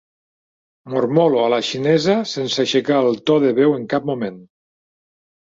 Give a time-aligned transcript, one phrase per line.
[0.93, 4.43] Mormolo a la xinesa sense aixecar el to de veu en cap moment.